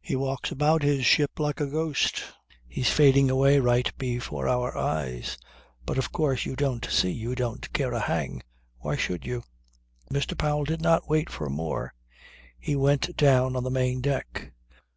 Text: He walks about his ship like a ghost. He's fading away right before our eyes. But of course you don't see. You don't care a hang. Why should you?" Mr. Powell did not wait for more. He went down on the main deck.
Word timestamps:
He 0.00 0.16
walks 0.16 0.50
about 0.50 0.82
his 0.82 1.06
ship 1.06 1.38
like 1.38 1.60
a 1.60 1.66
ghost. 1.68 2.24
He's 2.66 2.90
fading 2.90 3.30
away 3.30 3.60
right 3.60 3.96
before 3.96 4.48
our 4.48 4.76
eyes. 4.76 5.38
But 5.86 5.98
of 5.98 6.10
course 6.10 6.44
you 6.44 6.56
don't 6.56 6.84
see. 6.86 7.12
You 7.12 7.36
don't 7.36 7.72
care 7.72 7.92
a 7.92 8.00
hang. 8.00 8.42
Why 8.78 8.96
should 8.96 9.24
you?" 9.24 9.44
Mr. 10.10 10.36
Powell 10.36 10.64
did 10.64 10.80
not 10.82 11.08
wait 11.08 11.30
for 11.30 11.48
more. 11.48 11.94
He 12.58 12.74
went 12.74 13.16
down 13.16 13.54
on 13.54 13.62
the 13.62 13.70
main 13.70 14.00
deck. 14.00 14.50